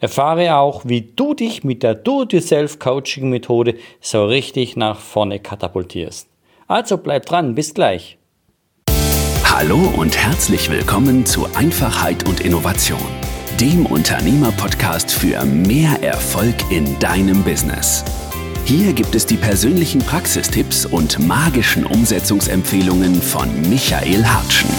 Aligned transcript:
Erfahre 0.00 0.56
auch, 0.56 0.86
wie 0.86 1.02
du 1.02 1.34
dich 1.34 1.62
mit 1.62 1.82
der 1.82 1.94
Do-it-yourself-Coaching-Methode 1.94 3.74
so 4.00 4.24
richtig 4.24 4.74
nach 4.74 4.98
vorne 4.98 5.40
katapultierst. 5.40 6.26
Also 6.66 6.96
bleib 6.96 7.26
dran, 7.26 7.54
bis 7.54 7.74
gleich. 7.74 8.16
Hallo 9.44 9.78
und 9.98 10.16
herzlich 10.16 10.70
willkommen 10.70 11.26
zu 11.26 11.46
Einfachheit 11.54 12.26
und 12.26 12.40
Innovation, 12.40 12.98
dem 13.60 13.84
Unternehmer-Podcast 13.84 15.12
für 15.12 15.44
mehr 15.44 16.02
Erfolg 16.02 16.54
in 16.70 16.98
deinem 16.98 17.42
Business. 17.42 18.02
Hier 18.64 18.94
gibt 18.94 19.14
es 19.14 19.26
die 19.26 19.36
persönlichen 19.36 20.00
Praxistipps 20.00 20.86
und 20.86 21.18
magischen 21.18 21.84
Umsetzungsempfehlungen 21.84 23.20
von 23.20 23.48
Michael 23.68 24.24
Hartschen. 24.24 24.70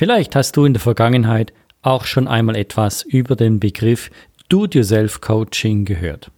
Vielleicht 0.00 0.34
hast 0.34 0.56
du 0.56 0.64
in 0.64 0.72
der 0.72 0.80
Vergangenheit 0.80 1.52
auch 1.82 2.06
schon 2.06 2.26
einmal 2.26 2.56
etwas 2.56 3.02
über 3.02 3.36
den 3.36 3.60
Begriff 3.60 4.10
Do-it-yourself-Coaching 4.48 5.84
gehört. 5.84 6.30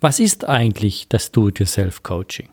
Was 0.00 0.20
ist 0.20 0.44
eigentlich 0.48 1.08
das 1.08 1.32
Do-it-yourself-Coaching? 1.32 2.48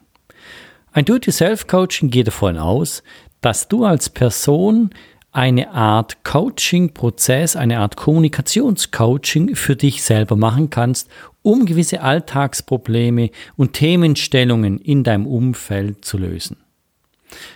Ein 0.93 1.05
Do-it-yourself-Coaching 1.05 2.09
geht 2.09 2.25
davon 2.25 2.57
aus, 2.57 3.03
dass 3.41 3.67
du 3.67 3.85
als 3.85 4.09
Person 4.09 4.89
eine 5.31 5.69
Art 5.69 6.23
Coaching-Prozess, 6.23 7.55
eine 7.55 7.77
Art 7.77 7.97
Kommunikationscoaching 7.97 9.55
für 9.55 9.75
dich 9.75 10.01
selber 10.01 10.35
machen 10.35 10.71
kannst, 10.71 11.07
um 11.43 11.67
gewisse 11.67 12.01
Alltagsprobleme 12.01 13.29
und 13.55 13.73
Themenstellungen 13.73 14.79
in 14.79 15.03
deinem 15.03 15.27
Umfeld 15.27 16.03
zu 16.03 16.17
lösen. 16.17 16.57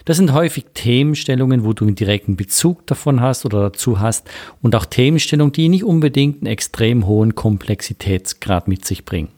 Das 0.05 0.17
sind 0.17 0.33
häufig 0.33 0.65
Themenstellungen, 0.73 1.63
wo 1.63 1.73
du 1.73 1.85
einen 1.85 1.95
direkten 1.95 2.35
Bezug 2.35 2.85
davon 2.87 3.21
hast 3.21 3.45
oder 3.45 3.61
dazu 3.61 3.99
hast 3.99 4.29
und 4.61 4.75
auch 4.75 4.85
Themenstellungen, 4.85 5.53
die 5.53 5.69
nicht 5.69 5.83
unbedingt 5.83 6.37
einen 6.37 6.51
extrem 6.51 7.07
hohen 7.07 7.35
Komplexitätsgrad 7.35 8.67
mit 8.67 8.85
sich 8.85 9.05
bringen. 9.05 9.29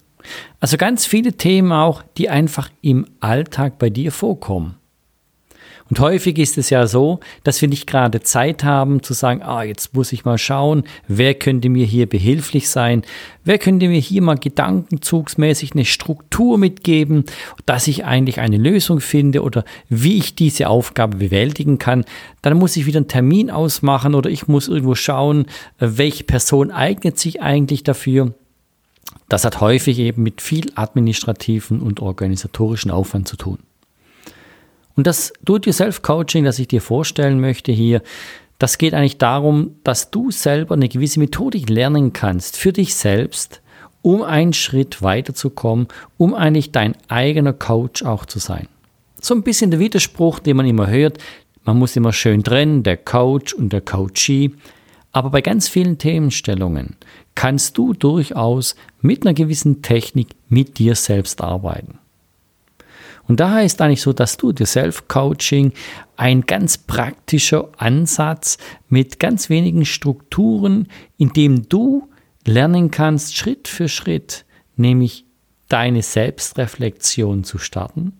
Also 0.59 0.77
ganz 0.77 1.05
viele 1.05 1.33
Themen 1.33 1.71
auch, 1.71 2.03
die 2.17 2.29
einfach 2.29 2.69
im 2.81 3.05
Alltag 3.19 3.77
bei 3.77 3.89
dir 3.89 4.11
vorkommen. 4.11 4.75
Und 5.89 5.99
häufig 5.99 6.37
ist 6.39 6.57
es 6.57 6.69
ja 6.69 6.87
so, 6.87 7.19
dass 7.43 7.61
wir 7.61 7.67
nicht 7.67 7.87
gerade 7.87 8.21
Zeit 8.21 8.63
haben 8.63 9.03
zu 9.03 9.13
sagen, 9.13 9.41
ah, 9.43 9.63
jetzt 9.63 9.93
muss 9.93 10.13
ich 10.13 10.25
mal 10.25 10.37
schauen, 10.37 10.83
wer 11.07 11.33
könnte 11.33 11.69
mir 11.69 11.85
hier 11.85 12.07
behilflich 12.07 12.69
sein, 12.69 13.03
wer 13.43 13.57
könnte 13.57 13.87
mir 13.87 13.99
hier 13.99 14.21
mal 14.21 14.37
gedankenzugsmäßig 14.37 15.73
eine 15.73 15.85
Struktur 15.85 16.57
mitgeben, 16.57 17.25
dass 17.65 17.87
ich 17.87 18.05
eigentlich 18.05 18.39
eine 18.39 18.57
Lösung 18.57 19.01
finde 19.01 19.43
oder 19.43 19.65
wie 19.89 20.17
ich 20.17 20.35
diese 20.35 20.69
Aufgabe 20.69 21.17
bewältigen 21.17 21.79
kann. 21.79 22.05
Dann 22.41 22.57
muss 22.57 22.77
ich 22.77 22.85
wieder 22.85 22.97
einen 22.97 23.07
Termin 23.07 23.51
ausmachen 23.51 24.15
oder 24.15 24.29
ich 24.29 24.47
muss 24.47 24.69
irgendwo 24.69 24.95
schauen, 24.95 25.45
welche 25.79 26.23
Person 26.23 26.71
eignet 26.71 27.19
sich 27.19 27.41
eigentlich 27.41 27.83
dafür. 27.83 28.33
Das 29.27 29.45
hat 29.45 29.61
häufig 29.61 29.99
eben 29.99 30.23
mit 30.23 30.41
viel 30.41 30.71
administrativen 30.75 31.81
und 31.81 32.01
organisatorischen 32.01 32.91
Aufwand 32.91 33.27
zu 33.27 33.35
tun. 33.35 33.59
Und 34.95 35.07
das 35.07 35.33
Do-it-yourself-Coaching, 35.43 36.43
das 36.43 36.59
ich 36.59 36.67
dir 36.67 36.81
vorstellen 36.81 37.39
möchte 37.39 37.71
hier, 37.71 38.01
das 38.59 38.77
geht 38.77 38.93
eigentlich 38.93 39.17
darum, 39.17 39.75
dass 39.83 40.11
du 40.11 40.31
selber 40.31 40.75
eine 40.75 40.87
gewisse 40.87 41.19
Methodik 41.19 41.69
lernen 41.69 42.13
kannst 42.13 42.55
für 42.55 42.71
dich 42.71 42.95
selbst, 42.95 43.61
um 44.01 44.21
einen 44.21 44.53
Schritt 44.53 45.01
weiterzukommen, 45.01 45.87
um 46.17 46.33
eigentlich 46.33 46.71
dein 46.71 46.95
eigener 47.07 47.53
Coach 47.53 48.03
auch 48.03 48.25
zu 48.25 48.39
sein. 48.39 48.67
So 49.21 49.33
ein 49.33 49.43
bisschen 49.43 49.71
der 49.71 49.79
Widerspruch, 49.79 50.39
den 50.39 50.57
man 50.57 50.67
immer 50.67 50.87
hört, 50.87 51.17
man 51.65 51.79
muss 51.79 51.95
immer 51.95 52.11
schön 52.11 52.43
trennen, 52.43 52.83
der 52.83 52.97
Coach 52.97 53.53
und 53.53 53.71
der 53.71 53.81
Coachee. 53.81 54.51
Aber 55.13 55.29
bei 55.29 55.41
ganz 55.41 55.69
vielen 55.69 55.97
Themenstellungen 55.97 56.97
kannst 57.35 57.77
du 57.77 57.93
durchaus 57.93 58.75
mit 59.01 59.25
einer 59.25 59.33
gewissen 59.33 59.81
Technik 59.81 60.29
mit 60.49 60.77
dir 60.79 60.95
selbst 60.95 61.41
arbeiten. 61.41 61.99
Und 63.27 63.39
daher 63.39 63.63
ist 63.63 63.81
eigentlich 63.81 64.01
so, 64.01 64.13
dass 64.13 64.37
du 64.37 64.51
dir 64.51 64.65
Self-Coaching 64.65 65.71
ein 66.17 66.41
ganz 66.41 66.77
praktischer 66.77 67.69
Ansatz 67.77 68.57
mit 68.89 69.19
ganz 69.19 69.49
wenigen 69.49 69.85
Strukturen, 69.85 70.87
in 71.17 71.29
dem 71.29 71.69
du 71.69 72.09
lernen 72.45 72.91
kannst, 72.91 73.37
Schritt 73.37 73.67
für 73.67 73.87
Schritt, 73.87 74.45
nämlich 74.75 75.25
deine 75.69 76.01
Selbstreflexion 76.01 77.43
zu 77.43 77.57
starten, 77.57 78.13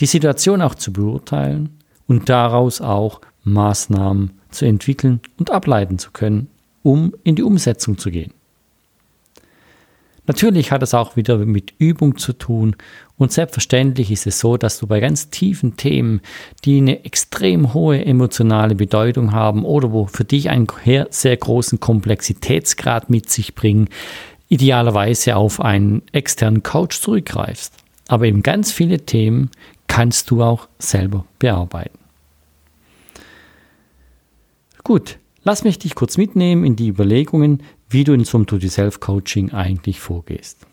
die 0.00 0.06
Situation 0.06 0.60
auch 0.60 0.74
zu 0.74 0.92
beurteilen 0.92 1.78
und 2.06 2.28
daraus 2.28 2.80
auch 2.80 3.20
Maßnahmen 3.44 4.32
zu 4.50 4.66
entwickeln 4.66 5.20
und 5.38 5.50
ableiten 5.50 5.98
zu 5.98 6.10
können, 6.10 6.48
um 6.82 7.14
in 7.22 7.36
die 7.36 7.42
Umsetzung 7.42 7.96
zu 7.98 8.10
gehen. 8.10 8.32
Natürlich 10.26 10.72
hat 10.72 10.82
es 10.82 10.92
auch 10.92 11.16
wieder 11.16 11.38
mit 11.38 11.74
Übung 11.78 12.18
zu 12.18 12.32
tun 12.32 12.76
und 13.16 13.32
selbstverständlich 13.32 14.10
ist 14.10 14.26
es 14.26 14.40
so, 14.40 14.56
dass 14.56 14.78
du 14.78 14.86
bei 14.86 15.00
ganz 15.00 15.30
tiefen 15.30 15.76
Themen, 15.76 16.20
die 16.64 16.78
eine 16.78 17.04
extrem 17.04 17.72
hohe 17.72 18.04
emotionale 18.04 18.74
Bedeutung 18.74 19.32
haben 19.32 19.64
oder 19.64 19.92
wo 19.92 20.06
für 20.06 20.24
dich 20.24 20.50
einen 20.50 20.66
sehr 21.10 21.36
großen 21.36 21.78
Komplexitätsgrad 21.78 23.08
mit 23.08 23.30
sich 23.30 23.54
bringen, 23.54 23.88
idealerweise 24.48 25.36
auf 25.36 25.60
einen 25.60 26.02
externen 26.12 26.62
Coach 26.62 27.00
zurückgreifst. 27.00 27.72
Aber 28.08 28.26
eben 28.26 28.42
ganz 28.42 28.72
viele 28.72 29.04
Themen 29.06 29.50
kannst 29.86 30.30
du 30.30 30.42
auch 30.42 30.68
selber 30.78 31.24
bearbeiten. 31.38 31.98
Gut, 34.84 35.18
lass 35.42 35.64
mich 35.64 35.78
dich 35.78 35.94
kurz 35.94 36.16
mitnehmen 36.16 36.64
in 36.64 36.76
die 36.76 36.88
Überlegungen, 36.88 37.62
wie 37.88 38.04
du 38.04 38.12
in 38.12 38.24
so 38.24 38.38
einem 38.38 38.46
Do-it-yourself-Coaching 38.46 39.52
eigentlich 39.52 40.00
vorgehst. 40.00 40.66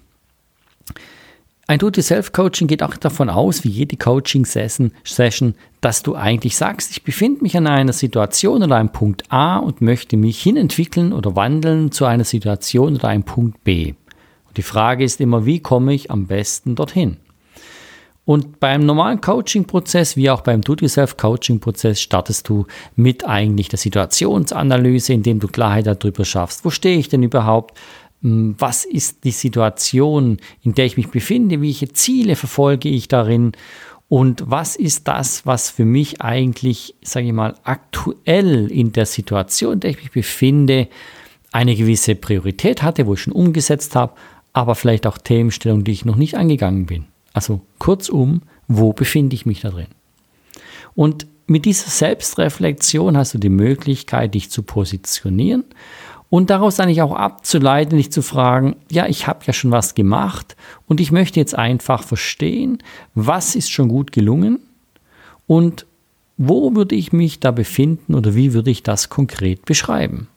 Ein 1.66 1.79
Do-it-yourself-Coaching 1.79 2.68
geht 2.68 2.84
auch 2.84 2.97
davon 2.97 3.29
aus, 3.29 3.63
wie 3.63 3.69
jede 3.69 3.96
Coaching-Session, 3.96 5.56
dass 5.79 6.03
du 6.03 6.16
eigentlich 6.16 6.57
sagst, 6.57 6.91
ich 6.91 7.03
befinde 7.03 7.41
mich 7.41 7.56
an 7.56 7.68
einer 7.68 7.94
Situation 7.94 8.63
oder 8.63 8.75
einem 8.75 8.91
Punkt 8.91 9.31
A 9.31 9.57
und 9.57 9.81
möchte 9.81 10.18
mich 10.18 10.41
hinentwickeln 10.41 11.13
oder 11.13 11.35
wandeln 11.38 11.91
zu 11.91 12.06
einer 12.06 12.25
Situation 12.25 12.96
oder 12.96 13.07
einem 13.07 13.24
Punkt 13.24 13.63
B. 13.63 13.94
Und 14.47 14.57
die 14.57 14.62
Frage 14.62 15.06
ist 15.06 15.22
immer, 15.22 15.45
wie 15.45 15.62
komme 15.62 15.94
ich 15.94 16.12
am 16.12 16.28
besten 16.28 16.75
dorthin? 16.75 17.18
Und 18.25 18.61
beim 18.61 18.85
normalen 18.85 19.19
Coaching-Prozess, 19.19 20.16
wie 20.16 20.29
auch 20.29 20.41
beim 20.41 20.61
Do-it-yourself-Coaching-Prozess, 20.61 22.00
startest 22.00 22.47
du 22.47 22.66
mit 22.95 23.25
eigentlich 23.28 23.67
der 23.67 23.79
Situationsanalyse, 23.79 25.11
indem 25.11 25.39
du 25.39 25.47
Klarheit 25.47 25.88
darüber 25.88 26.23
schaffst. 26.23 26.63
Wo 26.63 26.69
stehe 26.69 26.97
ich 26.97 27.09
denn 27.09 27.23
überhaupt? 27.23 27.78
Hm, 28.22 28.56
was 28.57 28.85
ist 28.85 29.25
die 29.25 29.31
Situation, 29.31 30.38
in 30.62 30.73
der 30.73 30.85
ich 30.85 30.95
mich 30.95 31.09
befinde? 31.09 31.62
Welche 31.62 31.91
Ziele 31.91 32.38
verfolge 32.38 32.88
ich 32.88 33.09
darin? 33.09 33.51
Und 34.07 34.44
was 34.45 34.78
ist 34.78 35.07
das, 35.07 35.45
was 35.45 35.69
für 35.69 35.85
mich 35.85 36.22
eigentlich, 36.22 36.95
sage 37.01 37.28
ich 37.28 37.33
mal, 37.33 37.56
aktuell 37.63 38.72
in 38.72 38.94
der 38.94 39.06
Situation, 39.06 39.73
in 39.73 39.79
der 39.81 39.89
ich 39.89 39.97
mich 39.97 40.12
befinde, 40.12 40.88
eine 41.51 41.75
gewisse 41.75 42.16
Priorität 42.16 42.83
hatte, 42.83 43.06
wo 43.06 43.16
ich 43.16 43.22
schon 43.22 43.33
umgesetzt 43.33 43.95
habe, 43.95 44.13
aber 44.53 44.75
vielleicht 44.75 45.07
auch 45.07 45.17
Themenstellungen, 45.17 45.83
die 45.83 45.91
ich 45.91 46.06
noch 46.06 46.16
nicht 46.16 46.35
angegangen 46.38 46.85
bin? 46.85 47.06
Also 47.33 47.61
kurzum, 47.79 48.44
wo 48.67 48.94
befinde 48.94 49.35
ich 49.35 49.45
mich 49.45 49.61
da 49.61 49.69
drin? 49.69 49.88
Und 50.95 51.27
mit 51.47 51.66
dieser 51.66 51.89
Selbstreflexion 51.89 53.17
hast 53.17 53.33
du 53.33 53.38
die 53.38 53.49
Möglichkeit, 53.49 54.33
dich 54.35 54.49
zu 54.49 54.63
positionieren 54.63 55.66
und 56.29 56.49
daraus 56.49 56.79
eigentlich 56.79 57.01
auch 57.01 57.13
abzuleiten, 57.13 57.97
dich 57.97 58.11
zu 58.11 58.21
fragen, 58.21 58.75
ja, 58.89 59.07
ich 59.07 59.27
habe 59.27 59.41
ja 59.45 59.53
schon 59.53 59.71
was 59.71 59.94
gemacht 59.94 60.55
und 60.88 61.01
ich 61.01 61.11
möchte 61.11 61.39
jetzt 61.39 61.55
einfach 61.55 62.03
verstehen, 62.03 62.79
was 63.13 63.55
ist 63.55 63.71
schon 63.71 63.89
gut 63.89 64.11
gelungen 64.11 64.59
und 65.47 65.85
wo 66.38 66.75
würde 66.75 66.95
ich 66.95 67.13
mich 67.13 67.39
da 67.39 67.51
befinden 67.51 68.15
oder 68.15 68.35
wie 68.35 68.53
würde 68.53 68.71
ich 68.71 68.83
das 68.83 69.09
konkret 69.09 69.65
beschreiben. 69.65 70.27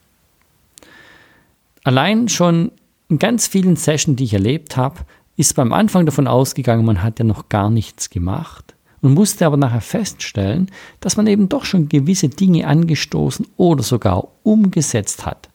Allein 1.83 2.29
schon 2.29 2.71
in 3.09 3.17
ganz 3.17 3.47
vielen 3.47 3.77
Sessions, 3.77 4.17
die 4.17 4.25
ich 4.25 4.33
erlebt 4.33 4.77
habe, 4.77 4.99
ist 5.37 5.55
beim 5.55 5.71
Anfang 5.71 6.05
davon 6.05 6.27
ausgegangen, 6.27 6.85
man 6.85 7.03
hat 7.03 7.19
ja 7.19 7.25
noch 7.25 7.47
gar 7.47 7.69
nichts 7.69 8.09
gemacht 8.09 8.75
und 9.01 9.13
musste 9.13 9.45
aber 9.45 9.57
nachher 9.57 9.81
feststellen, 9.81 10.69
dass 10.99 11.15
man 11.15 11.27
eben 11.27 11.47
doch 11.47 11.63
schon 11.63 11.87
gewisse 11.87 12.27
Dinge 12.27 12.67
angestoßen 12.67 13.47
oder 13.55 13.83
sogar 13.83 14.27
umgesetzt 14.43 15.25
hat. 15.25 15.49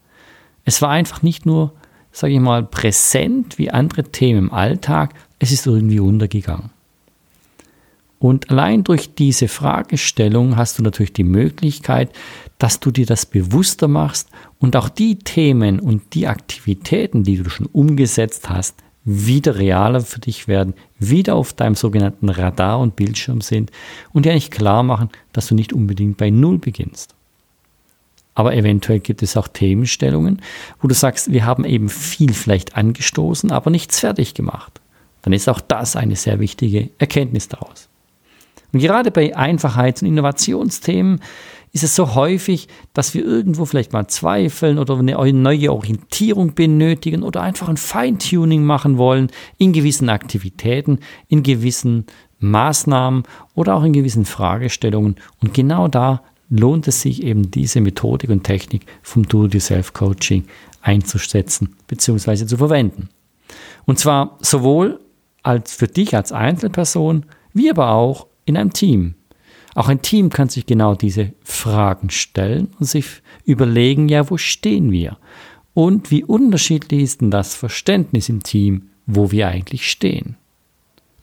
Es 0.65 0.81
war 0.81 0.91
einfach 0.91 1.23
nicht 1.23 1.45
nur, 1.45 1.73
sage 2.13 2.35
ich 2.35 2.41
mal, 2.41 2.63
präsent 2.63 3.59
wie 3.59 3.71
andere 3.71 4.05
Themen 4.05 4.47
im 4.47 4.53
Alltag, 4.53 5.15
es 5.41 5.51
ist 5.51 5.67
irgendwie 5.67 6.01
untergegangen. 6.01 6.71
Und 8.21 8.51
allein 8.51 8.85
durch 8.85 9.17
diese 9.17 9.49
Fragestellung 9.49 10.57
hast 10.57 10.79
du 10.79 10.85
natürlich 10.85 11.13
die 11.13 11.25
Möglichkeit, 11.25 12.13
dass 12.59 12.79
du 12.79 12.93
dir 12.93 13.05
das 13.05 13.27
bewusster 13.27 13.89
machst 13.89 14.29
und 14.61 14.77
auch 14.77 14.89
die 14.89 15.19
Themen 15.19 15.81
und 15.81 16.15
die 16.15 16.29
Aktivitäten, 16.29 17.25
die 17.25 17.39
du 17.39 17.51
schon 17.51 17.67
umgesetzt 17.67 18.49
hast, 18.49 18.77
wieder 19.05 19.57
realer 19.59 20.01
für 20.01 20.21
dich 20.21 20.47
werden, 20.49 20.75
wieder 20.99 21.35
auf 21.35 21.53
deinem 21.53 21.75
sogenannten 21.75 22.29
Radar 22.29 22.79
und 22.79 22.97
Bildschirm 22.97 23.41
sind 23.41 23.71
und 24.13 24.25
dir 24.25 24.33
eigentlich 24.33 24.51
klar 24.51 24.83
machen, 24.83 25.11
dass 25.33 25.49
du 25.49 25.55
nicht 25.55 25.73
unbedingt 25.73 26.17
bei 26.17 26.31
Null 26.31 26.59
beginnst. 26.59 27.15
Aber 28.35 28.55
eventuell 28.55 29.01
gibt 29.01 29.23
es 29.23 29.37
auch 29.37 29.49
Themenstellungen, 29.49 30.41
wo 30.81 30.89
du 30.89 30.95
sagst, 30.95 31.33
wir 31.33 31.45
haben 31.45 31.65
eben 31.65 31.89
viel 31.89 32.33
vielleicht 32.33 32.77
angestoßen, 32.77 33.51
aber 33.51 33.71
nichts 33.71 34.01
fertig 34.01 34.35
gemacht. 34.35 34.81
Dann 35.23 35.33
ist 35.33 35.49
auch 35.49 35.61
das 35.61 35.97
eine 35.97 36.17
sehr 36.17 36.41
wichtige 36.41 36.91
Erkenntnis 36.99 37.49
daraus. 37.49 37.89
Und 38.73 38.81
gerade 38.81 39.11
bei 39.11 39.37
Einfachheits- 39.37 40.03
und 40.03 40.09
Innovationsthemen 40.09 41.21
ist 41.73 41.85
es 41.85 41.97
so 41.97 42.15
häufig, 42.15 42.69
dass 42.93 43.15
wir 43.15 43.25
irgendwo 43.25 43.65
vielleicht 43.65 43.93
mal 43.93 44.07
zweifeln 44.07 44.79
oder 44.79 44.99
eine 44.99 45.33
neue 45.33 45.73
Orientierung 45.73 46.55
benötigen 46.55 47.23
oder 47.23 47.41
einfach 47.41 47.69
ein 47.69 47.79
Feintuning 47.79 48.63
machen 48.63 48.99
wollen 48.99 49.31
in 49.57 49.73
gewissen 49.73 50.11
Aktivitäten, 50.11 50.99
in 51.29 51.43
gewissen 51.43 52.07
Maßnahmen 52.41 53.23
oder 53.55 53.75
auch 53.75 53.85
in 53.85 53.95
gewissen 53.95 54.27
Fragestellungen. 54.27 55.17
Und 55.41 55.55
genau 55.55 55.89
da 55.89 56.23
lohnt 56.51 56.89
es 56.89 57.01
sich 57.01 57.23
eben 57.23 57.51
diese 57.51 57.81
Methodik 57.81 58.29
und 58.29 58.45
Technik 58.45 58.85
vom 59.03 59.27
Do-it-yourself-Coaching 59.27 60.45
einzusetzen 60.83 61.77
bzw. 61.87 62.45
zu 62.45 62.59
verwenden. 62.59 63.09
Und 63.87 63.99
zwar 63.99 64.37
sowohl 64.41 65.01
als 65.43 65.75
für 65.75 65.87
dich 65.87 66.15
als 66.15 66.33
Einzelperson, 66.33 67.25
wie 67.55 67.71
aber 67.71 67.93
auch 67.93 68.27
in 68.45 68.57
einem 68.57 68.73
Team. 68.73 69.15
Auch 69.75 69.89
ein 69.89 70.03
Team 70.03 70.29
kann 70.29 70.49
sich 70.49 70.67
genau 70.67 70.95
diese 70.95 71.33
Fragen 71.43 72.11
stellen 72.11 72.69
und 72.79 72.87
sich 72.87 73.07
überlegen, 73.45 74.09
ja, 74.09 74.29
wo 74.31 74.37
stehen 74.37 74.93
wir? 74.93 75.17
Und 75.75 76.11
wie 76.11 76.25
unterschiedlich 76.25 77.03
ist 77.03 77.21
denn 77.23 77.31
das 77.31 77.55
Verständnis 77.55 78.29
im 78.29 78.43
Team, 78.43 78.91
wo 79.07 79.31
wir 79.31 79.49
eigentlich 79.49 79.91
stehen? 79.91 80.37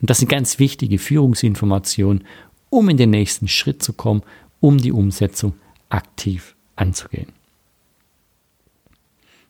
Und 0.01 0.09
das 0.09 0.19
sind 0.19 0.29
ganz 0.29 0.59
wichtige 0.59 0.97
Führungsinformationen, 0.97 2.23
um 2.69 2.89
in 2.89 2.97
den 2.97 3.11
nächsten 3.11 3.47
Schritt 3.47 3.83
zu 3.83 3.93
kommen, 3.93 4.23
um 4.59 4.77
die 4.77 4.91
Umsetzung 4.91 5.53
aktiv 5.89 6.55
anzugehen. 6.75 7.27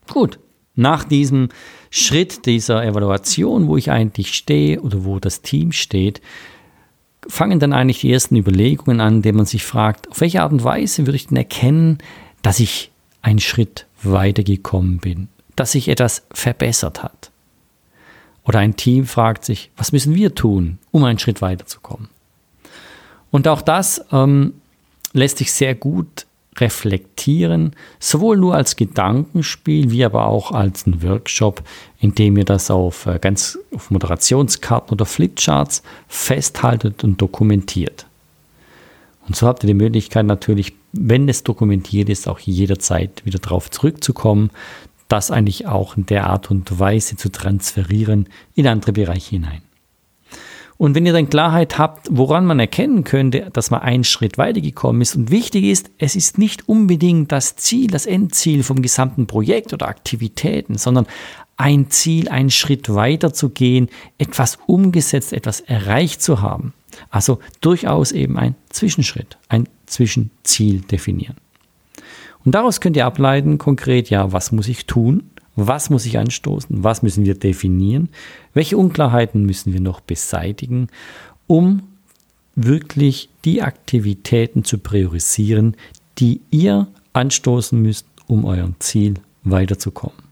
Gut, 0.09 0.39
nach 0.75 1.03
diesem 1.03 1.49
Schritt 1.89 2.45
dieser 2.45 2.83
Evaluation, 2.83 3.67
wo 3.67 3.77
ich 3.77 3.91
eigentlich 3.91 4.33
stehe 4.33 4.81
oder 4.81 5.03
wo 5.05 5.19
das 5.19 5.41
Team 5.41 5.71
steht, 5.71 6.21
fangen 7.27 7.59
dann 7.59 7.73
eigentlich 7.73 8.01
die 8.01 8.11
ersten 8.11 8.35
Überlegungen 8.35 9.01
an, 9.01 9.15
indem 9.17 9.37
man 9.37 9.45
sich 9.45 9.63
fragt, 9.63 10.09
auf 10.09 10.21
welche 10.21 10.41
Art 10.41 10.51
und 10.51 10.63
Weise 10.63 11.05
würde 11.05 11.15
ich 11.15 11.27
denn 11.27 11.37
erkennen, 11.37 11.97
dass 12.41 12.59
ich 12.59 12.91
einen 13.21 13.39
Schritt 13.39 13.85
weitergekommen 14.01 14.99
bin, 14.99 15.27
dass 15.55 15.73
sich 15.73 15.89
etwas 15.89 16.25
verbessert 16.31 17.03
hat. 17.03 17.31
Oder 18.45 18.59
ein 18.59 18.75
Team 18.75 19.05
fragt 19.05 19.45
sich, 19.45 19.69
was 19.75 19.91
müssen 19.91 20.15
wir 20.15 20.33
tun, 20.33 20.79
um 20.91 21.03
einen 21.03 21.19
Schritt 21.19 21.41
weiterzukommen. 21.41 22.09
Und 23.31 23.47
auch 23.47 23.61
das 23.61 24.03
ähm, 24.11 24.53
lässt 25.13 25.37
sich 25.37 25.51
sehr 25.51 25.75
gut 25.75 26.25
reflektieren, 26.59 27.73
sowohl 27.99 28.37
nur 28.37 28.55
als 28.55 28.75
Gedankenspiel, 28.75 29.91
wie 29.91 30.05
aber 30.05 30.25
auch 30.27 30.51
als 30.51 30.85
ein 30.85 31.01
Workshop, 31.03 31.63
in 31.99 32.15
dem 32.15 32.37
ihr 32.37 32.45
das 32.45 32.71
auf 32.71 33.05
äh, 33.05 33.19
ganz 33.19 33.57
auf 33.73 33.91
Moderationskarten 33.91 34.93
oder 34.93 35.05
Flipcharts 35.05 35.83
festhaltet 36.07 37.03
und 37.03 37.21
dokumentiert. 37.21 38.05
Und 39.27 39.35
so 39.35 39.47
habt 39.47 39.63
ihr 39.63 39.67
die 39.67 39.73
Möglichkeit 39.73 40.25
natürlich, 40.25 40.73
wenn 40.91 41.29
es 41.29 41.43
dokumentiert 41.43 42.09
ist, 42.09 42.27
auch 42.27 42.39
jederzeit 42.39 43.23
wieder 43.25 43.39
darauf 43.39 43.69
zurückzukommen, 43.69 44.49
das 45.07 45.31
eigentlich 45.31 45.67
auch 45.67 45.97
in 45.97 46.05
der 46.05 46.27
Art 46.27 46.49
und 46.51 46.79
Weise 46.79 47.15
zu 47.15 47.29
transferieren 47.29 48.27
in 48.55 48.67
andere 48.67 48.93
Bereiche 48.93 49.31
hinein. 49.31 49.61
Und 50.79 50.95
wenn 50.95 51.05
ihr 51.05 51.11
dann 51.11 51.29
Klarheit 51.29 51.77
habt, 51.77 52.07
woran 52.09 52.45
man 52.45 52.57
erkennen 52.57 53.03
könnte, 53.03 53.49
dass 53.51 53.69
man 53.69 53.81
einen 53.81 54.05
Schritt 54.05 54.37
weitergekommen 54.37 55.01
ist, 55.01 55.13
und 55.13 55.29
wichtig 55.29 55.65
ist, 55.65 55.91
es 55.97 56.15
ist 56.15 56.37
nicht 56.37 56.69
unbedingt 56.69 57.33
das 57.33 57.57
Ziel, 57.57 57.87
das 57.87 58.05
Endziel 58.05 58.63
vom 58.63 58.81
gesamten 58.81 59.27
Projekt 59.27 59.73
oder 59.73 59.89
Aktivitäten, 59.89 60.77
sondern 60.77 61.05
ein 61.57 61.89
Ziel, 61.89 62.29
einen 62.29 62.49
Schritt 62.49 62.95
weiter 62.95 63.33
zu 63.33 63.49
gehen, 63.49 63.89
etwas 64.17 64.57
umgesetzt, 64.67 65.33
etwas 65.33 65.59
erreicht 65.59 66.21
zu 66.21 66.41
haben. 66.41 66.73
Also 67.09 67.39
durchaus 67.59 68.13
eben 68.13 68.37
ein 68.37 68.55
Zwischenschritt, 68.69 69.37
ein 69.49 69.67
Zwischenziel 69.85 70.79
definieren. 70.79 71.35
Und 72.45 72.55
daraus 72.55 72.79
könnt 72.79 72.95
ihr 72.95 73.05
ableiten, 73.05 73.57
konkret, 73.57 74.09
ja, 74.09 74.31
was 74.31 74.53
muss 74.53 74.69
ich 74.69 74.85
tun? 74.85 75.29
Was 75.67 75.89
muss 75.89 76.05
ich 76.05 76.17
anstoßen? 76.17 76.83
Was 76.83 77.01
müssen 77.01 77.25
wir 77.25 77.35
definieren? 77.35 78.09
Welche 78.53 78.77
Unklarheiten 78.77 79.45
müssen 79.45 79.73
wir 79.73 79.81
noch 79.81 79.99
beseitigen, 79.99 80.87
um 81.47 81.83
wirklich 82.55 83.29
die 83.45 83.61
Aktivitäten 83.61 84.63
zu 84.63 84.77
priorisieren, 84.77 85.75
die 86.17 86.41
ihr 86.49 86.87
anstoßen 87.13 87.79
müsst, 87.81 88.05
um 88.27 88.45
eurem 88.45 88.75
Ziel 88.79 89.15
weiterzukommen? 89.43 90.29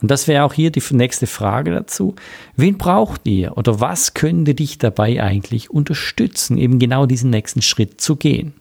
Und 0.00 0.10
das 0.10 0.28
wäre 0.28 0.44
auch 0.44 0.52
hier 0.52 0.70
die 0.70 0.82
nächste 0.90 1.26
Frage 1.26 1.72
dazu. 1.72 2.14
Wen 2.54 2.78
braucht 2.78 3.26
ihr 3.26 3.56
oder 3.56 3.80
was 3.80 4.14
könnte 4.14 4.54
dich 4.54 4.78
dabei 4.78 5.22
eigentlich 5.22 5.70
unterstützen, 5.70 6.56
eben 6.56 6.78
genau 6.78 7.06
diesen 7.06 7.30
nächsten 7.30 7.62
Schritt 7.62 8.00
zu 8.00 8.16
gehen? 8.16 8.52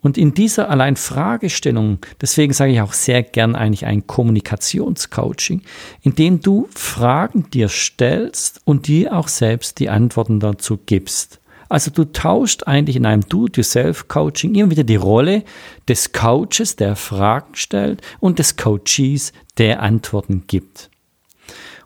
Und 0.00 0.16
in 0.16 0.32
dieser 0.32 0.70
allein 0.70 0.96
Fragestellung, 0.96 1.98
deswegen 2.20 2.52
sage 2.52 2.72
ich 2.72 2.80
auch 2.80 2.92
sehr 2.92 3.22
gern 3.22 3.56
eigentlich 3.56 3.84
ein 3.84 4.06
Kommunikationscoaching, 4.06 5.62
in 6.02 6.14
dem 6.14 6.40
du 6.40 6.68
Fragen 6.74 7.50
dir 7.50 7.68
stellst 7.68 8.60
und 8.64 8.86
dir 8.86 9.16
auch 9.16 9.28
selbst 9.28 9.80
die 9.80 9.88
Antworten 9.88 10.38
dazu 10.38 10.78
gibst. 10.86 11.40
Also 11.68 11.90
du 11.90 12.04
tauscht 12.04 12.62
eigentlich 12.66 12.96
in 12.96 13.06
einem 13.06 13.28
Do-it-yourself-Coaching 13.28 14.54
immer 14.54 14.70
wieder 14.70 14.84
die 14.84 14.96
Rolle 14.96 15.44
des 15.86 16.12
Coaches, 16.12 16.76
der 16.76 16.96
Fragen 16.96 17.54
stellt, 17.54 18.00
und 18.20 18.38
des 18.38 18.56
Coaches, 18.56 19.32
der 19.58 19.82
Antworten 19.82 20.44
gibt. 20.46 20.90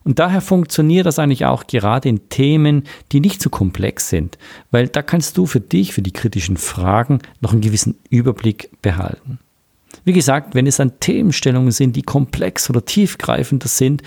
Und 0.05 0.19
daher 0.19 0.41
funktioniert 0.41 1.07
das 1.07 1.19
eigentlich 1.19 1.45
auch 1.45 1.67
gerade 1.67 2.09
in 2.09 2.29
Themen, 2.29 2.85
die 3.13 3.21
nicht 3.21 3.41
so 3.41 3.51
komplex 3.51 4.09
sind, 4.09 4.39
weil 4.71 4.89
da 4.89 5.03
kannst 5.03 5.37
du 5.37 5.47
für 5.47 5.61
dich, 5.61 5.93
für 5.93 6.03
die 6.03 6.13
kritischen 6.13 6.57
Fragen 6.57 7.21
noch 7.41 7.53
einen 7.53 7.61
gewissen 7.61 7.99
Überblick 8.11 8.71
behalten. 8.83 9.39
Wie 10.05 10.13
gesagt, 10.13 10.57
wenn 10.57 10.67
es 10.67 10.81
an 10.81 10.99
Themenstellungen 10.99 11.71
sind, 11.71 11.95
die 11.95 12.03
komplex 12.03 12.69
oder 12.69 12.85
tiefgreifender 12.85 13.69
sind, 13.69 14.03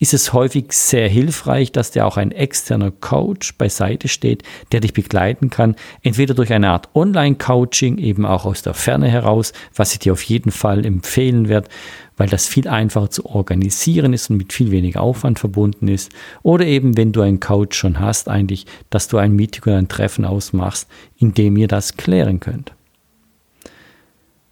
ist 0.00 0.12
es 0.12 0.32
häufig 0.32 0.72
sehr 0.72 1.08
hilfreich, 1.08 1.70
dass 1.70 1.92
dir 1.92 2.04
auch 2.04 2.16
ein 2.16 2.32
externer 2.32 2.90
Coach 2.90 3.56
beiseite 3.56 4.08
steht, 4.08 4.42
der 4.72 4.80
dich 4.80 4.92
begleiten 4.92 5.48
kann, 5.48 5.76
entweder 6.02 6.34
durch 6.34 6.52
eine 6.52 6.70
Art 6.70 6.88
Online-Coaching, 6.94 7.98
eben 7.98 8.26
auch 8.26 8.44
aus 8.44 8.62
der 8.62 8.74
Ferne 8.74 9.08
heraus, 9.08 9.52
was 9.74 9.92
ich 9.92 10.00
dir 10.00 10.12
auf 10.12 10.22
jeden 10.22 10.50
Fall 10.50 10.84
empfehlen 10.84 11.48
werde, 11.48 11.68
weil 12.16 12.28
das 12.28 12.48
viel 12.48 12.66
einfacher 12.66 13.10
zu 13.10 13.26
organisieren 13.26 14.12
ist 14.12 14.30
und 14.30 14.38
mit 14.38 14.52
viel 14.52 14.72
weniger 14.72 15.00
Aufwand 15.00 15.38
verbunden 15.38 15.86
ist. 15.86 16.10
Oder 16.42 16.66
eben, 16.66 16.96
wenn 16.96 17.12
du 17.12 17.20
einen 17.20 17.40
Coach 17.40 17.78
schon 17.78 18.00
hast, 18.00 18.28
eigentlich, 18.28 18.66
dass 18.90 19.06
du 19.06 19.18
ein 19.18 19.32
Meeting 19.36 19.62
oder 19.62 19.78
ein 19.78 19.88
Treffen 19.88 20.24
ausmachst, 20.24 20.88
in 21.18 21.34
dem 21.34 21.56
ihr 21.56 21.68
das 21.68 21.96
klären 21.96 22.40
könnt. 22.40 22.75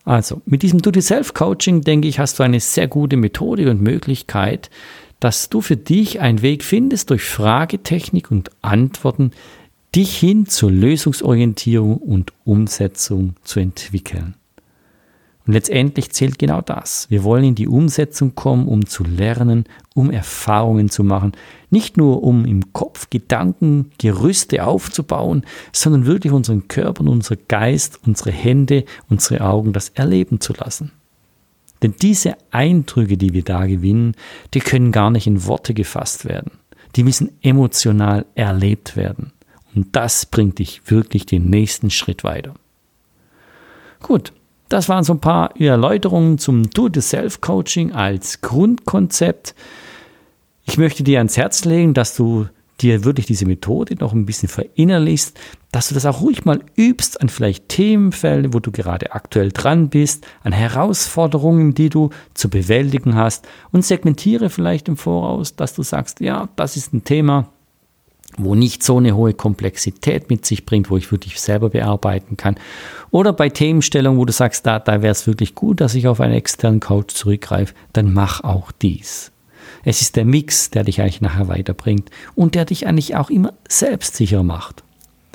Also, 0.05 0.43
mit 0.45 0.63
diesem 0.63 0.83
Do-it-self-Coaching, 0.83 1.81
denke 1.81 2.09
ich, 2.09 2.19
hast 2.19 2.39
du 2.39 2.43
eine 2.43 2.61
sehr 2.61 2.89
gute 2.89 3.17
Methode 3.17 3.71
und 3.71 3.81
Möglichkeit, 3.81 4.71
dass 5.19 5.49
du 5.49 5.63
für 5.63 5.79
dich 5.79 6.21
einen 6.21 6.43
Weg 6.43 6.63
findest, 6.63 7.11
durch 7.11 7.23
Fragetechnik 7.23 8.31
und 8.31 8.51
Antworten 8.61 9.31
dich 9.95 10.17
hin 10.17 10.47
zur 10.47 10.71
Lösungsorientierung 10.71 11.97
und 11.97 12.33
Umsetzung 12.45 13.37
zu 13.45 13.61
entwickeln. 13.61 14.35
Und 15.47 15.53
letztendlich 15.53 16.11
zählt 16.11 16.39
genau 16.39 16.63
das. 16.63 17.07
Wir 17.11 17.23
wollen 17.23 17.45
in 17.45 17.55
die 17.55 17.69
Umsetzung 17.69 18.35
kommen, 18.35 18.67
um 18.67 18.87
zu 18.87 19.05
lernen, 19.05 19.65
um 19.95 20.11
Erfahrungen 20.11 20.89
zu 20.89 21.05
machen. 21.05 21.33
Nicht 21.69 21.99
nur 21.99 22.23
um 22.23 22.47
im 22.47 22.73
Kopf 22.73 23.11
Gedanken, 23.11 23.91
Gerüste 23.99 24.65
aufzubauen, 24.65 25.45
sondern 25.73 26.07
wirklich 26.07 26.33
unseren 26.33 26.67
Körper 26.69 27.03
und 27.03 27.09
unser 27.09 27.37
Geist, 27.37 28.01
unsere 28.07 28.31
Hände, 28.31 28.85
unsere 29.11 29.43
Augen 29.43 29.75
das 29.75 29.91
erleben 29.91 30.41
zu 30.41 30.55
lassen. 30.55 30.93
Denn 31.83 31.95
diese 32.01 32.37
Eindrücke, 32.51 33.19
die 33.19 33.35
wir 33.35 33.43
da 33.43 33.67
gewinnen, 33.67 34.15
die 34.55 34.61
können 34.61 34.93
gar 34.93 35.11
nicht 35.11 35.27
in 35.27 35.45
Worte 35.45 35.75
gefasst 35.75 36.25
werden. 36.25 36.53
Die 36.97 37.03
müssen 37.03 37.31
emotional 37.43 38.25
erlebt 38.35 38.97
werden. 38.97 39.33
Und 39.75 39.95
das 39.95 40.25
bringt 40.25 40.61
dich 40.61 40.91
wirklich 40.91 41.27
den 41.27 41.51
nächsten 41.51 41.91
Schritt 41.91 42.25
weiter. 42.25 42.55
Gut, 44.01 44.33
das 44.69 44.89
waren 44.89 45.05
so 45.05 45.15
ein 45.15 45.21
paar 45.21 45.59
Erläuterungen 45.61 46.39
zum 46.39 46.71
Do-it-self-Coaching 46.71 47.93
als 47.93 48.41
Grundkonzept. 48.41 49.55
Ich 50.65 50.79
möchte 50.79 51.05
dir 51.05 51.19
ans 51.19 51.37
Herz 51.37 51.65
legen, 51.65 51.95
dass 51.95 52.17
du 52.17 52.47
dir 52.81 53.05
wirklich 53.05 53.27
diese 53.27 53.47
Methode 53.47 53.95
noch 53.97 54.13
ein 54.13 54.27
bisschen 54.27 54.49
verinnerlichst, 54.49 55.39
dass 55.71 55.89
du 55.89 55.95
das 55.95 56.07
auch 56.07 56.21
ruhig 56.21 56.45
mal 56.45 56.61
übst 56.77 57.21
an 57.21 57.29
vielleicht 57.29 57.69
Themenfällen, 57.69 58.53
wo 58.53 58.61
du 58.61 58.73
gerade 58.73 59.13
aktuell 59.13 59.53
dran 59.53 59.91
bist, 59.91 60.27
an 60.43 60.53
Herausforderungen, 60.53 61.75
die 61.75 61.89
du 61.89 62.11
zu 62.35 62.51
bewältigen 62.51 63.15
hast 63.15 63.47
und 63.71 63.85
segmentiere 63.85 64.51
vielleicht 64.51 64.89
im 64.89 64.97
Voraus, 64.97 65.55
dass 65.57 65.75
du 65.75 65.83
sagst, 65.83 66.21
ja, 66.21 66.49
das 66.57 66.77
ist 66.77 66.93
ein 66.93 67.05
Thema, 67.05 67.49
wo 68.37 68.55
nicht 68.55 68.83
so 68.83 68.99
eine 68.99 69.15
hohe 69.15 69.35
Komplexität 69.35 70.31
mit 70.31 70.45
sich 70.45 70.67
bringt, 70.67 70.91
wo 70.91 70.97
ich 70.97 71.11
wirklich 71.11 71.41
selber 71.41 71.71
bearbeiten 71.71 72.37
kann. 72.37 72.57
Oder 73.11 73.33
bei 73.33 73.49
Themenstellungen, 73.49 74.19
wo 74.19 74.25
du 74.25 74.33
sagst, 74.33 74.67
da, 74.67 74.79
da 74.79 75.03
wäre 75.03 75.13
es 75.13 75.27
wirklich 75.27 75.55
gut, 75.55 75.81
dass 75.81 75.95
ich 75.95 76.09
auf 76.09 76.21
einen 76.21 76.35
externen 76.35 76.81
Coach 76.81 77.15
zurückgreife, 77.15 77.75
dann 77.93 78.13
mach 78.13 78.43
auch 78.43 78.73
dies. 78.73 79.31
Es 79.85 80.01
ist 80.01 80.17
der 80.17 80.25
Mix, 80.25 80.71
der 80.71 80.85
dich 80.85 81.01
eigentlich 81.01 81.21
nachher 81.21 81.49
weiterbringt 81.49 82.11
und 82.35 82.55
der 82.55 82.65
dich 82.65 82.87
eigentlich 82.87 83.17
auch 83.17 83.31
immer 83.31 83.53
selbstsicher 83.69 84.43
macht. 84.43 84.83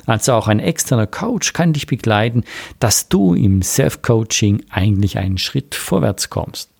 Also 0.06 0.32
auch 0.32 0.48
ein 0.48 0.60
externer 0.60 1.06
Coach 1.06 1.52
kann 1.52 1.72
dich 1.72 1.86
begleiten, 1.86 2.44
dass 2.80 3.08
du 3.08 3.34
im 3.34 3.62
Self-Coaching 3.62 4.64
eigentlich 4.70 5.18
einen 5.18 5.38
Schritt 5.38 5.74
vorwärts 5.74 6.30
kommst. 6.30 6.70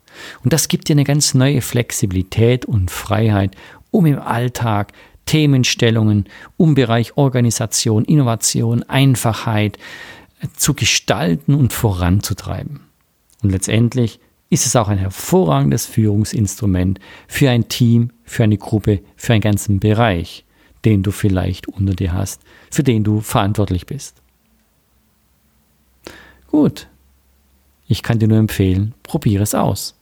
Und 0.43 0.53
das 0.53 0.69
gibt 0.69 0.89
dir 0.89 0.95
eine 0.95 1.05
ganz 1.05 1.35
neue 1.35 1.61
Flexibilität 1.61 2.65
und 2.65 2.91
Freiheit, 2.91 3.57
um 3.91 4.07
im 4.07 4.19
Alltag 4.19 4.93
Themenstellungen 5.30 6.25
um 6.56 6.75
Bereich 6.75 7.16
Organisation, 7.16 8.04
Innovation, 8.04 8.82
Einfachheit 8.82 9.78
zu 10.56 10.75
gestalten 10.75 11.54
und 11.54 11.72
voranzutreiben. 11.72 12.80
Und 13.40 13.50
letztendlich 13.50 14.18
ist 14.49 14.66
es 14.66 14.75
auch 14.75 14.88
ein 14.88 14.99
hervorragendes 14.99 15.87
Führungsinstrument 15.87 16.99
für 17.28 17.49
ein 17.49 17.68
Team, 17.68 18.10
für 18.25 18.42
eine 18.42 18.58
Gruppe, 18.58 19.02
für 19.14 19.32
einen 19.32 19.40
ganzen 19.40 19.78
Bereich, 19.78 20.44
den 20.84 21.04
du 21.04 21.12
vielleicht 21.12 21.68
unter 21.68 21.94
dir 21.94 22.12
hast, 22.12 22.42
für 22.68 22.82
den 22.82 23.04
du 23.04 23.20
verantwortlich 23.20 23.87
bist. 23.87 24.16
Gut, 26.49 26.88
ich 27.87 28.02
kann 28.02 28.18
dir 28.18 28.26
nur 28.26 28.38
empfehlen, 28.38 28.94
probiere 29.04 29.44
es 29.44 29.54
aus. 29.54 29.94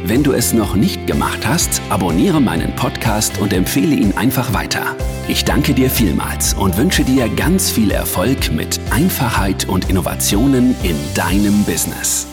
Wenn 0.04 0.24
du 0.24 0.32
es 0.32 0.54
noch 0.54 0.76
nicht 0.76 1.06
gemacht 1.06 1.46
hast, 1.46 1.82
abonniere 1.90 2.40
meinen 2.40 2.74
Podcast 2.76 3.40
und 3.40 3.52
empfehle 3.52 3.96
ihn 3.96 4.14
einfach 4.14 4.54
weiter. 4.54 4.96
Ich 5.28 5.44
danke 5.44 5.74
dir 5.74 5.90
vielmals 5.90 6.54
und 6.54 6.78
wünsche 6.78 7.04
dir 7.04 7.28
ganz 7.28 7.70
viel 7.70 7.92
Erfolg 7.92 8.52
mit 8.52 8.80
Einfachheit 8.92 9.68
und 9.68 9.90
Innovationen 9.90 10.76
in 10.84 10.96
deinem 11.14 11.66
Business. 11.66 12.28